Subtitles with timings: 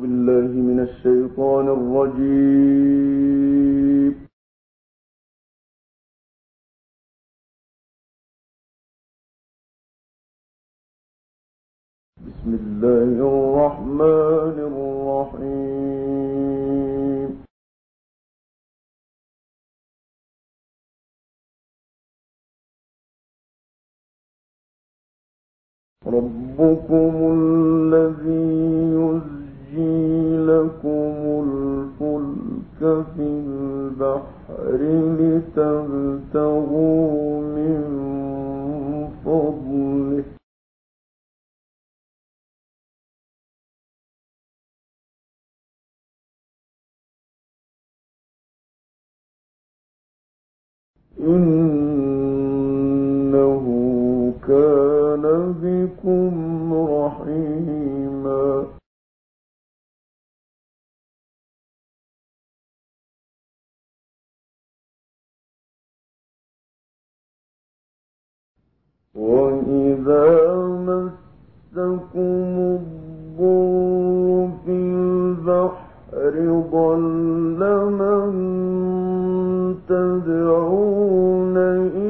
[0.00, 3.10] بالله من الشيطان الرجيم.
[12.26, 16.10] بسم الله الرحمن الرحيم.
[26.06, 28.50] ربكم الذي
[28.96, 29.39] يزجي
[30.46, 31.14] لكم
[31.46, 32.80] الفلك
[33.16, 34.80] في البحر
[36.20, 37.82] لتبتغوا من
[39.24, 40.24] فضله.
[51.20, 51.64] إنه
[54.48, 55.24] كان
[55.62, 56.34] بكم
[56.74, 58.79] رحيما.
[76.70, 78.30] ضل من
[79.88, 82.09] تدعون إلا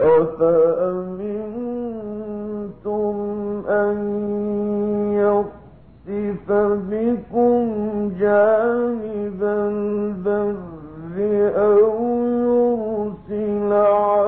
[0.00, 1.62] أفأمنتم
[3.68, 3.98] أن
[6.90, 7.68] بكم
[8.20, 11.16] جانب البر
[11.56, 11.78] أو
[12.48, 14.27] يرسل عليكم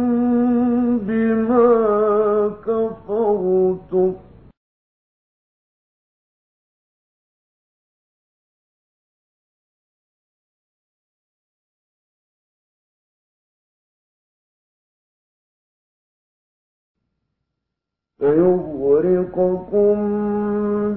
[18.21, 19.95] فيغرقكم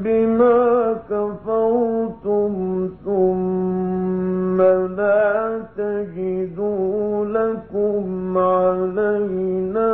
[0.05, 2.53] بما كفرتم
[3.05, 4.63] ثم
[4.97, 9.94] لا تجدوا لكم علينا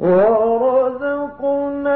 [0.00, 1.90] ورزقناهم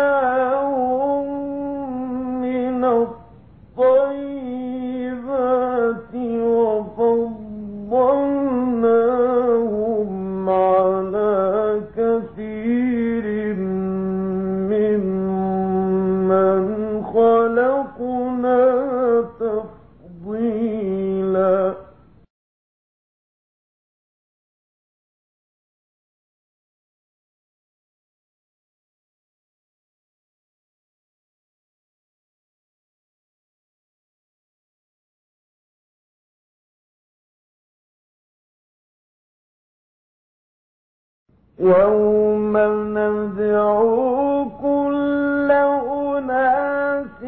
[41.58, 42.56] يوم
[42.98, 47.20] ندعو كل أناس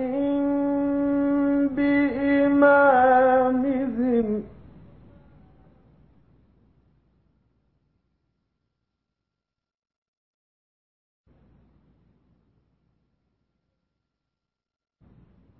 [3.06, 4.42] بإمامهم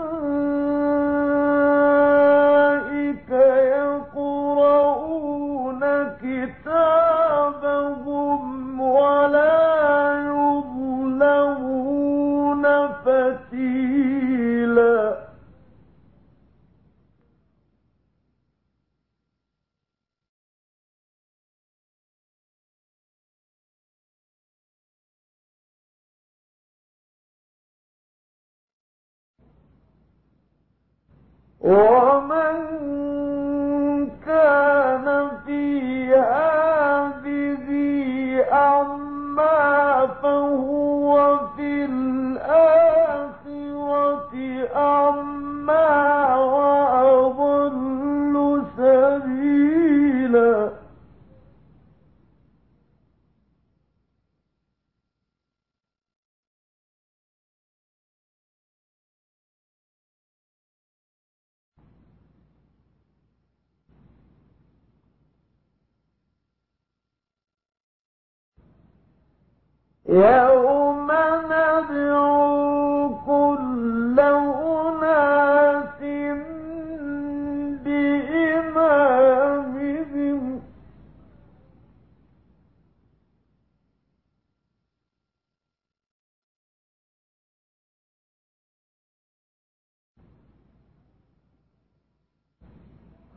[31.61, 33.00] ومن
[70.11, 71.09] يوم
[71.47, 76.01] ندعو كل أناس
[79.31, 80.63] بإمامهم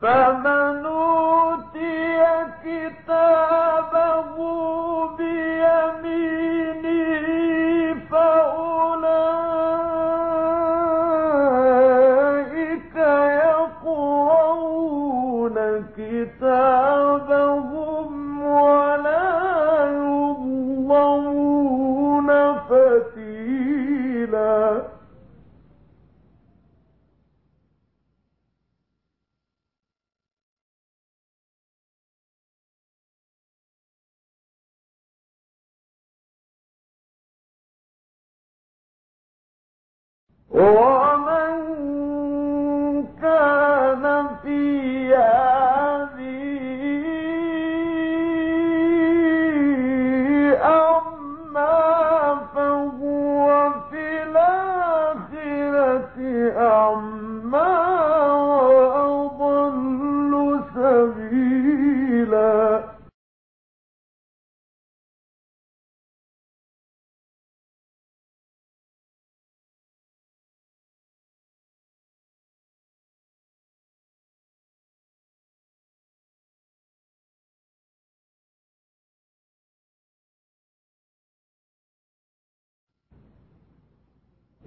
[0.00, 0.53] فمن
[40.54, 41.33] ومن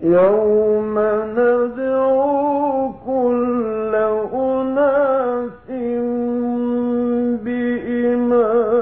[0.01, 0.99] يوم
[1.39, 3.95] ندعو كل
[4.33, 5.69] أناس
[7.43, 8.77] بإمامهم.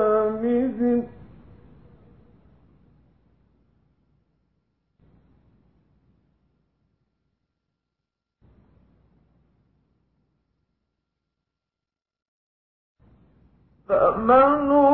[13.89, 14.84] فمن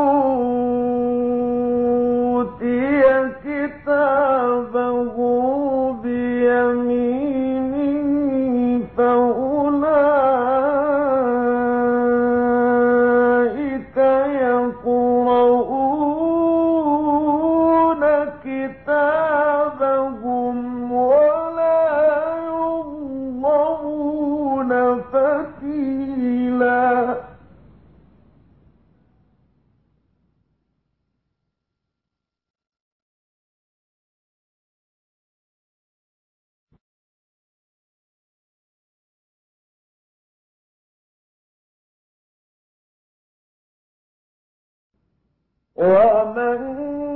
[45.76, 47.11] ومن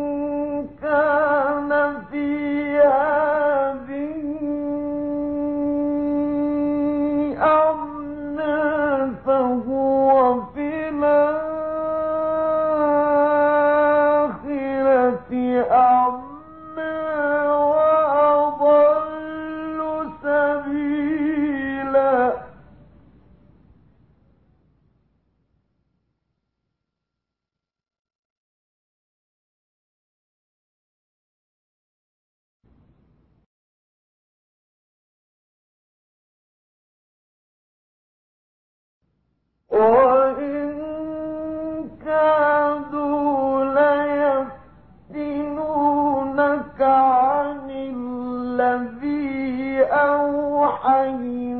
[51.15, 51.54] الذي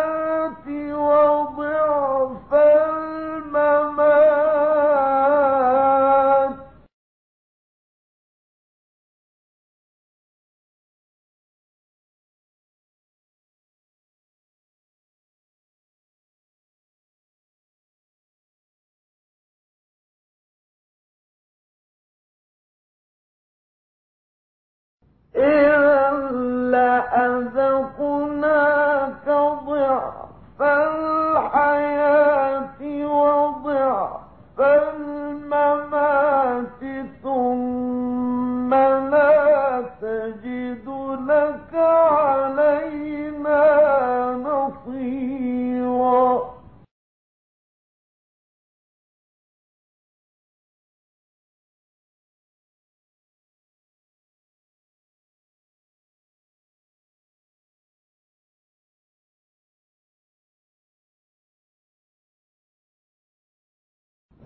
[27.37, 28.26] رزقنا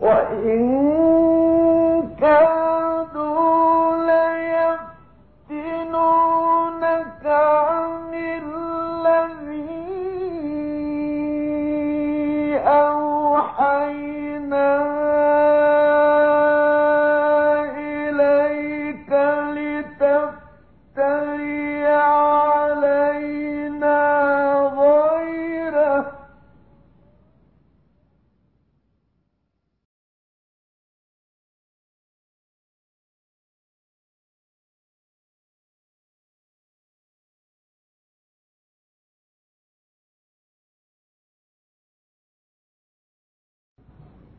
[0.01, 0.09] 我
[0.43, 2.60] 应该。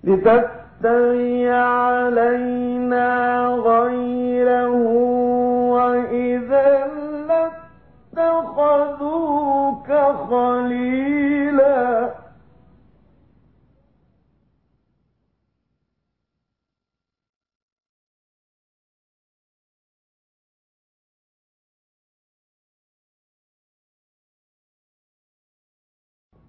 [0.05, 4.71] لتستوي علينا غيره
[5.73, 6.87] وإذا
[8.17, 9.89] لاتخذوك
[10.31, 12.13] خليلا.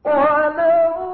[0.05, 1.12] ولو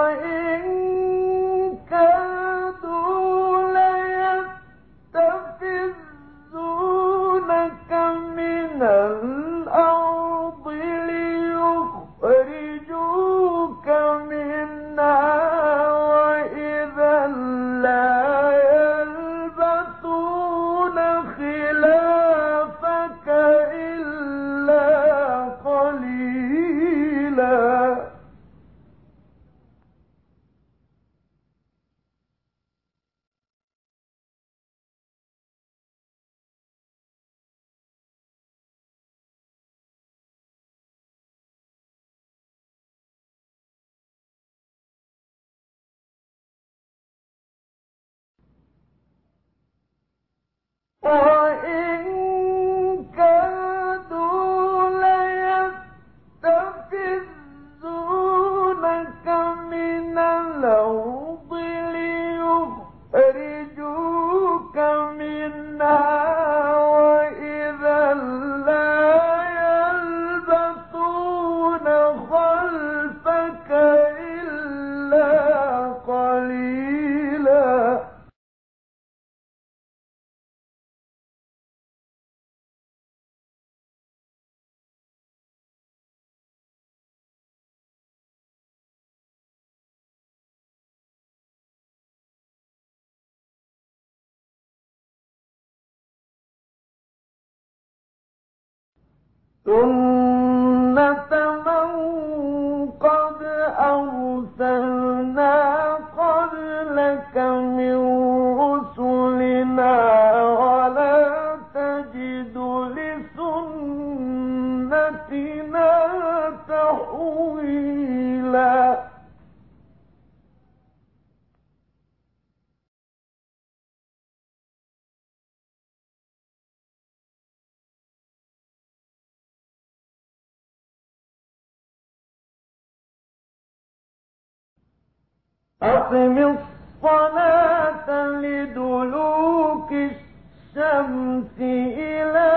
[135.81, 142.51] أقم الصلاة لدلوك الشمس إلى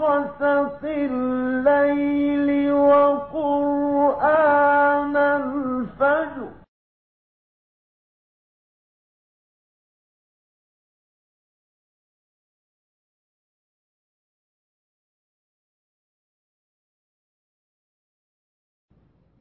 [0.00, 3.96] غسق الليل وقرآن
[5.16, 6.52] الفجر.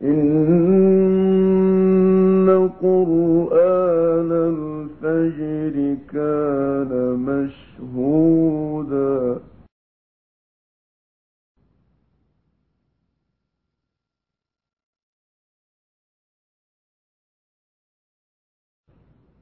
[0.02, 0.71] إن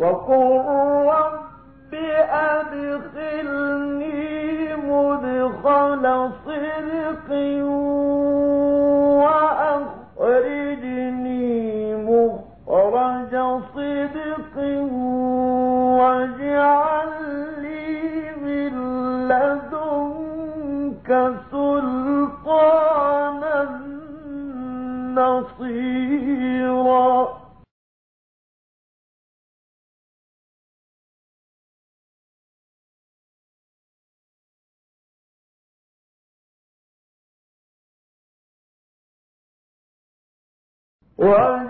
[0.00, 0.64] وقل
[1.06, 1.94] رب
[3.20, 4.20] أدخلني
[4.76, 6.04] مدخل
[6.44, 7.28] صدق
[41.30, 41.69] one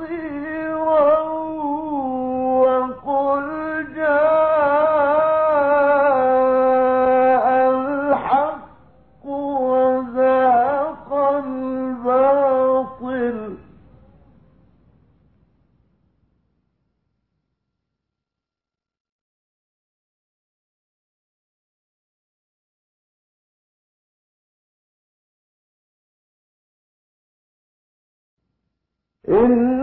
[29.29, 29.80] إن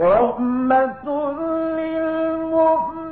[0.00, 1.32] رحمة
[1.78, 3.05] للمؤمنين.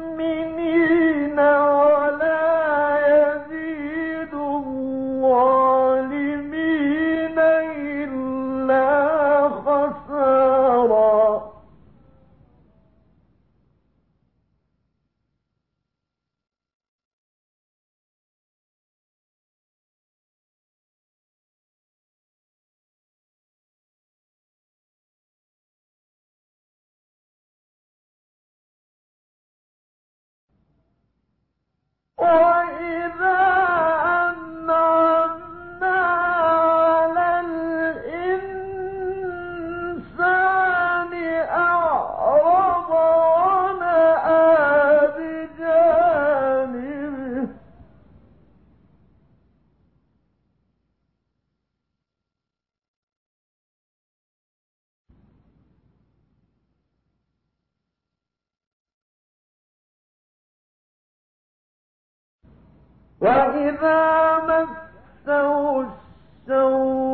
[63.20, 67.13] وإذا مسه السوء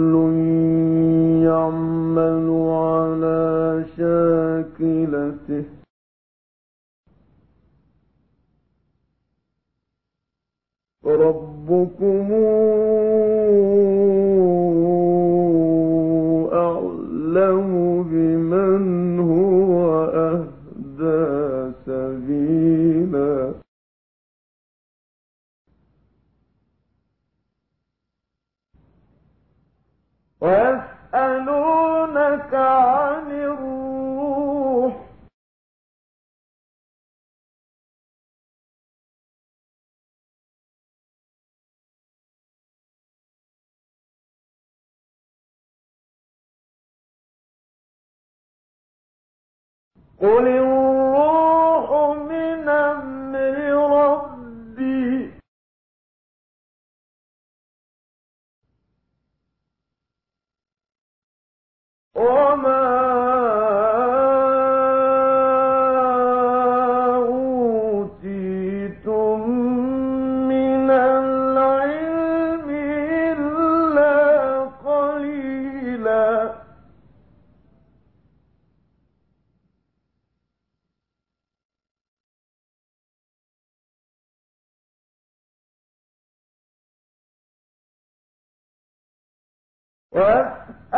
[50.21, 50.47] قل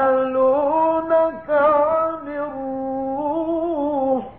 [0.04, 4.34] يسألونك عن الروح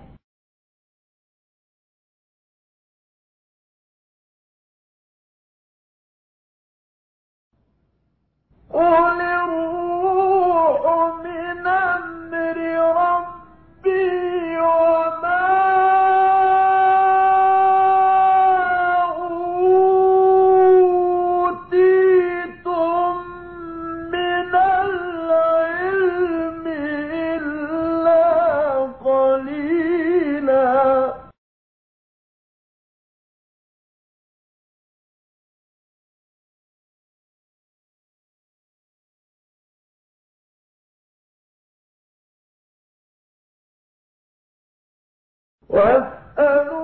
[8.71, 11.67] قل الروح من
[45.75, 46.84] واسألوا